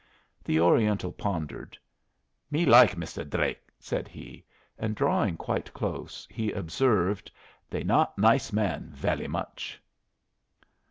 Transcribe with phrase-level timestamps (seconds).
[0.43, 1.77] The Oriental pondered.
[2.49, 4.43] "Me like Misser Dlake," said he.
[4.79, 7.29] And drawing quite close, he observed,
[7.69, 9.79] "They not nice man velly much."